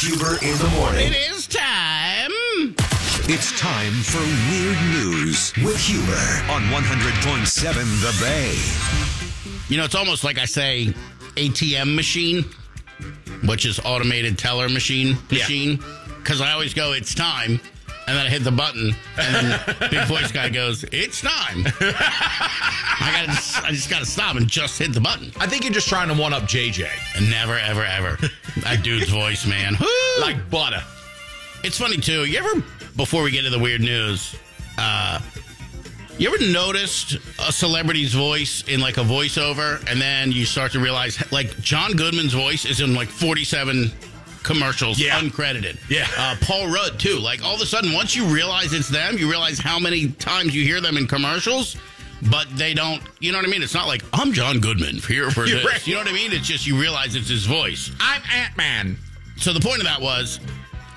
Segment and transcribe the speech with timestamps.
[0.00, 1.08] Huber in the morning.
[1.08, 2.30] It is time.
[3.28, 6.12] It's time for Weird News with Huber
[6.52, 8.54] on 100.7 The Bay.
[9.68, 10.94] You know, it's almost like I say
[11.34, 12.44] ATM machine,
[13.44, 15.82] which is automated teller machine machine,
[16.18, 17.60] because I always go, it's time.
[18.08, 21.66] And then I hit the button, and then big voice guy goes, "It's time."
[23.00, 25.30] I got, to I just got to stop and just hit the button.
[25.38, 26.88] I think you're just trying to one up JJ.
[27.16, 28.18] And never, ever, ever.
[28.62, 29.76] That dude's voice, man.
[30.22, 30.82] Like butter.
[31.62, 32.24] It's funny too.
[32.24, 32.62] You ever,
[32.96, 34.34] before we get to the weird news,
[34.78, 35.20] uh,
[36.16, 40.80] you ever noticed a celebrity's voice in like a voiceover, and then you start to
[40.80, 43.92] realize, like John Goodman's voice is in like forty-seven
[44.42, 45.20] commercials, Yeah.
[45.20, 45.78] uncredited.
[45.90, 46.06] Yeah.
[46.16, 47.18] uh, Paul Rudd too.
[47.18, 50.54] Like all of a sudden, once you realize it's them, you realize how many times
[50.54, 51.76] you hear them in commercials.
[52.30, 53.62] But they don't, you know what I mean?
[53.62, 55.64] It's not like I'm John Goodman here for this.
[55.64, 55.86] right.
[55.86, 56.32] You know what I mean?
[56.32, 57.92] It's just you realize it's his voice.
[58.00, 58.96] I'm Ant Man.
[59.36, 60.40] So the point of that was,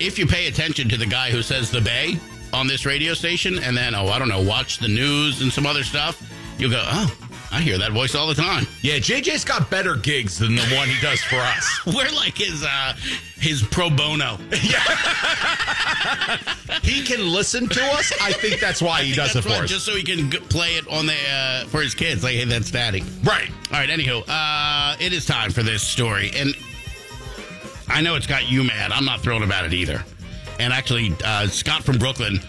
[0.00, 2.18] if you pay attention to the guy who says the Bay
[2.52, 5.64] on this radio station, and then oh I don't know, watch the news and some
[5.64, 6.20] other stuff,
[6.58, 7.16] you'll go, oh,
[7.52, 8.66] I hear that voice all the time.
[8.80, 11.80] Yeah, JJ's got better gigs than the one he does for us.
[11.86, 12.96] We're like his uh,
[13.42, 14.38] his pro bono.
[16.82, 18.12] He can listen to us.
[18.20, 19.70] I think that's why he does it for us.
[19.70, 22.24] just so he can g- play it on the uh, for his kids.
[22.24, 23.02] Like, hey, that's daddy.
[23.22, 23.48] right.
[23.70, 23.88] All right.
[23.88, 26.54] Anywho, uh, it is time for this story, and
[27.88, 28.90] I know it's got you mad.
[28.90, 30.04] I'm not thrilled about it either.
[30.58, 32.40] And actually, uh, Scott from Brooklyn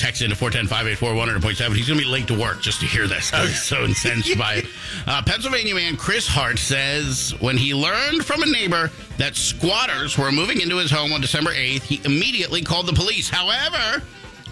[0.00, 1.74] texted into 410-584-100.7.
[1.76, 3.30] He's going to be late to work just to hear this.
[3.30, 4.66] 'cause He's so incensed by it.
[5.06, 10.30] Uh, Pennsylvania man Chris Hart says when he learned from a neighbor that squatters were
[10.30, 13.28] moving into his home on December 8th, he immediately called the police.
[13.30, 14.02] However,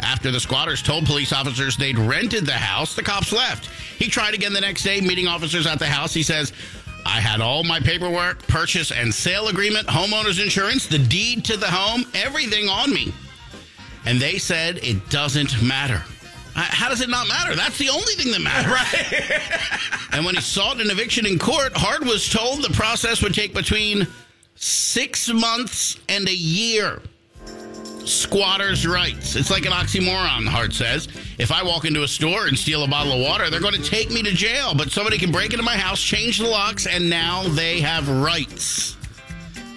[0.01, 3.67] after the squatters told police officers they'd rented the house, the cops left.
[3.99, 6.15] He tried again the next day, meeting officers at the house.
[6.15, 6.53] He says,
[7.05, 11.67] I had all my paperwork, purchase and sale agreement, homeowner's insurance, the deed to the
[11.71, 13.13] home, everything on me.
[14.05, 16.03] And they said it doesn't matter.
[16.55, 17.55] How does it not matter?
[17.55, 18.73] That's the only thing that matters.
[18.73, 20.11] Right.
[20.13, 23.55] and when he sought an eviction in court, Hart was told the process would take
[23.55, 24.07] between
[24.57, 27.01] six months and a year
[28.09, 29.37] squatters' rights.
[29.37, 31.09] It's like an oxymoron, Hart says.
[31.39, 33.83] If I walk into a store and steal a bottle of water, they're going to
[33.83, 37.09] take me to jail, but somebody can break into my house, change the locks, and
[37.09, 38.97] now they have rights.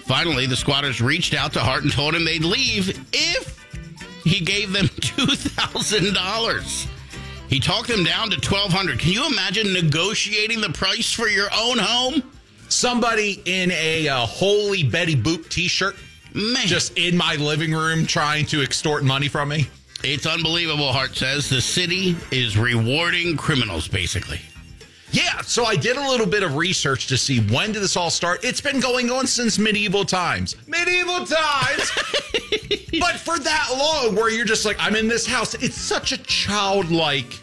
[0.06, 3.61] Finally, the squatters reached out to Hart and told him they'd leave if
[4.24, 6.88] he gave them $2,000.
[7.48, 11.78] He talked them down to 1200 Can you imagine negotiating the price for your own
[11.78, 12.22] home?
[12.68, 15.94] Somebody in a uh, holy Betty Boop T-shirt,
[16.34, 16.66] Man.
[16.66, 19.68] just in my living room, trying to extort money from me.
[20.02, 21.48] It's unbelievable, Hart says.
[21.50, 24.40] The city is rewarding criminals, basically.
[25.12, 28.08] Yeah, so I did a little bit of research to see when did this all
[28.08, 28.42] start.
[28.42, 30.56] It's been going on since medieval times.
[30.66, 31.92] Medieval times.
[33.00, 35.54] but for that long, where you're just like, I'm in this house.
[35.54, 37.40] It's such a childlike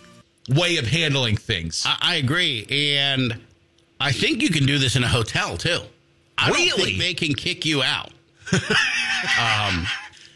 [0.50, 1.84] way of handling things.
[1.86, 3.40] I, I agree, and
[4.00, 5.80] I think you can do this in a hotel too.
[6.38, 6.84] I don't Really?
[6.84, 8.12] think they can kick you out.
[8.54, 9.86] um,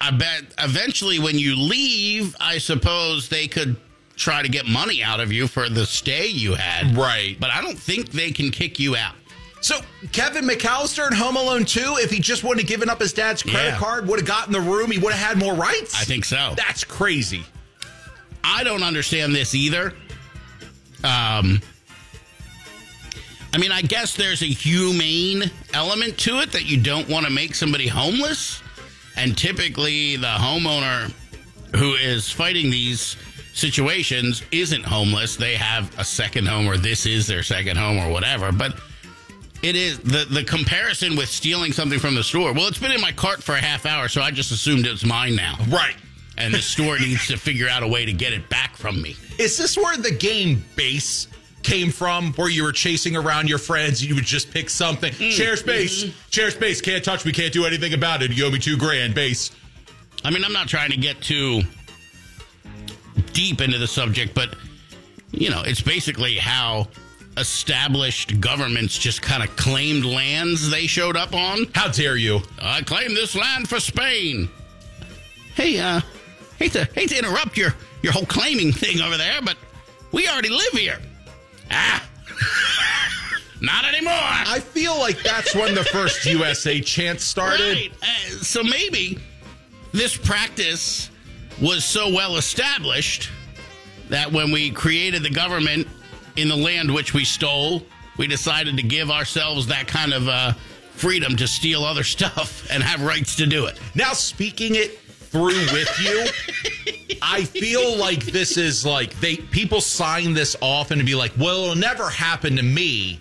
[0.02, 3.78] I bet eventually, when you leave, I suppose they could
[4.16, 6.96] try to get money out of you for the stay you had.
[6.96, 7.38] Right.
[7.40, 9.16] But I don't think they can kick you out.
[9.64, 9.80] So
[10.12, 13.42] Kevin McAllister in Home Alone 2, if he just wouldn't have given up his dad's
[13.42, 13.78] credit Yeah.
[13.78, 15.96] card, would have gotten the room, he would have had more rights.
[15.96, 16.54] I think so.
[16.58, 17.46] That's crazy.
[18.44, 19.94] I don't understand this either.
[21.06, 21.62] Um,
[23.54, 27.32] I mean, I guess there's a humane element to it that you don't want to
[27.32, 28.62] make somebody homeless.
[29.16, 31.14] And typically, the homeowner
[31.78, 33.16] who is fighting these
[33.54, 35.38] situations isn't homeless.
[35.38, 38.52] They have a second home, or this is their second home, or whatever.
[38.52, 38.78] But
[39.64, 42.54] it is the, the comparison with stealing something from the store.
[42.54, 45.06] Well, it's been in my cart for a half hour, so I just assumed it's
[45.06, 45.56] mine now.
[45.70, 45.96] Right.
[46.38, 49.16] And the store needs to figure out a way to get it back from me.
[49.40, 51.28] Is this where the game base
[51.62, 52.34] came from?
[52.34, 55.14] Where you were chasing around your friends and you would just pick something?
[55.14, 55.30] Mm-hmm.
[55.30, 56.12] Share space.
[56.30, 56.82] Share space.
[56.82, 57.32] Can't touch me.
[57.32, 58.32] Can't do anything about it.
[58.32, 59.16] You owe me two grand.
[59.16, 59.52] Base.
[60.26, 61.62] I mean, I'm not trying to get too
[63.32, 64.56] deep into the subject, but
[65.32, 66.88] you know, it's basically how
[67.38, 71.66] established governments just kind of claimed lands they showed up on.
[71.74, 72.42] How dare you?
[72.62, 74.50] I claim this land for Spain.
[75.56, 76.02] Hey, uh,
[76.58, 79.58] hate to hate to interrupt your your whole claiming thing over there, but
[80.12, 81.00] we already live here.
[81.72, 82.08] Ah,
[83.62, 84.14] not anymore.
[84.14, 87.74] I feel like that's when the first USA chant started.
[87.74, 87.92] Right.
[88.02, 89.20] Uh, so maybe
[89.92, 91.10] this practice
[91.62, 93.30] was so well established
[94.10, 95.88] that when we created the government
[96.36, 97.84] in the land which we stole,
[98.18, 100.54] we decided to give ourselves that kind of uh,
[100.94, 103.80] freedom to steal other stuff and have rights to do it.
[103.96, 110.34] Now, speaking it through with you, I feel like this is like they people sign
[110.34, 113.20] this off and be like, well, it'll never happen to me.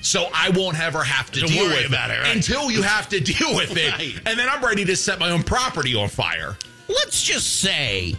[0.00, 2.34] So I won't ever have to Don't deal worry with about it, right?
[2.34, 4.14] until you have to deal with it, Right.
[4.26, 6.56] and then I'm ready to set my own property on fire.
[6.88, 8.16] Let's just say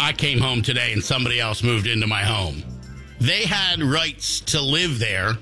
[0.00, 2.62] I came home today and somebody else moved into my home.
[3.20, 5.34] They had rights to live there.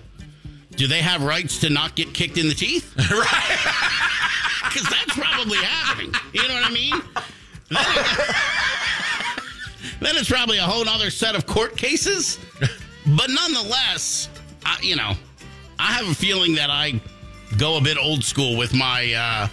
[0.72, 2.94] Do they have rights to not get kicked in the teeth?
[3.10, 4.00] right?
[4.64, 6.12] Because that's probably happening.
[6.32, 7.00] You know what I mean?
[10.00, 12.40] Then, it's probably a whole other set of court cases.
[13.06, 14.28] But nonetheless,
[14.66, 15.12] I, you know,
[15.78, 17.00] I have a feeling that I
[17.56, 19.48] go a bit old school with my uh,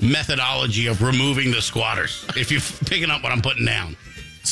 [0.00, 2.26] methodology of removing the squatters.
[2.36, 3.96] If you're picking up what I'm putting down.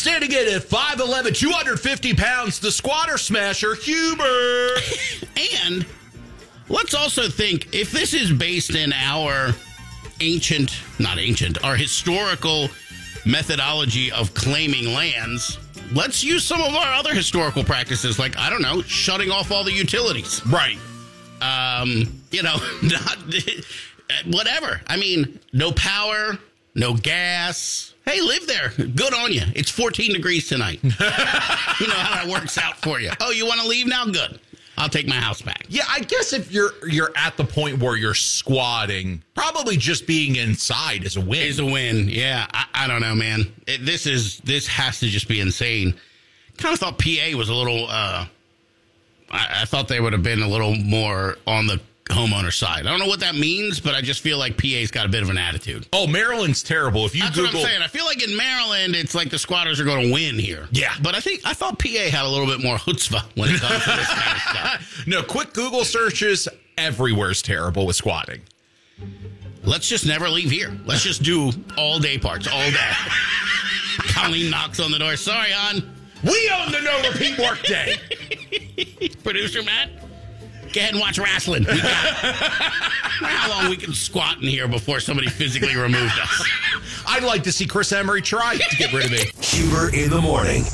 [0.05, 4.69] Standing in at 5'11, 250 pounds, the squatter smasher, Huber.
[5.65, 5.87] And
[6.69, 9.55] let's also think if this is based in our
[10.21, 12.69] ancient, not ancient, our historical
[13.25, 15.59] methodology of claiming lands,
[15.95, 19.65] let's use some of our other historical practices, like, I don't know, shutting off all
[19.65, 20.45] the utilities.
[20.49, 20.77] right.
[21.41, 23.17] Um, you know, not
[24.27, 24.83] whatever.
[24.87, 26.39] I mean, no power,
[26.75, 27.95] no gas.
[28.05, 28.71] Hey, live there.
[28.77, 29.43] Good on you.
[29.55, 30.81] It's 14 degrees tonight.
[30.83, 33.11] you know how that works out for you.
[33.21, 34.05] Oh, you want to leave now?
[34.05, 34.41] Good.
[34.77, 35.65] I'll take my house back.
[35.69, 40.35] Yeah, I guess if you're you're at the point where you're squatting, probably just being
[40.37, 41.43] inside is a win.
[41.47, 42.09] is a win.
[42.09, 43.53] Yeah, I, I don't know, man.
[43.69, 45.95] It, this is this has to just be insane.
[46.59, 47.87] Kind of thought PA was a little.
[47.89, 48.27] uh
[49.31, 51.81] I, I thought they would have been a little more on the
[52.11, 52.87] homeowner side.
[52.87, 55.23] I don't know what that means, but I just feel like PA's got a bit
[55.23, 55.87] of an attitude.
[55.93, 57.07] oh, Maryland's terrible.
[57.07, 57.83] If you That's Google, what I'm saying.
[57.83, 60.69] I feel like in Maryland, it's like the squatters are going to win here.
[60.71, 60.93] Yeah.
[61.03, 63.83] but I think I thought PA had a little bit more chutzpah when it comes
[63.85, 65.05] to this kind of stuff.
[65.07, 66.47] no, quick Google searches,
[66.77, 68.43] everywhere's terrible with squatting.
[69.65, 70.79] Let's just never leave here.
[70.85, 72.77] Let's just do all day parts all day.
[74.09, 75.17] Colleen knocks on the door.
[75.17, 75.77] Sorry, on.
[76.23, 77.97] We own the no repeat workday.
[79.25, 79.91] Producer Matt,
[80.75, 81.65] go ahead and watch wrestling.
[81.65, 86.49] We got how long we can squat in here before somebody physically removed us.
[87.07, 89.21] I'd like to see Chris Emery try to get rid of me.
[89.41, 90.65] Huber in the morning.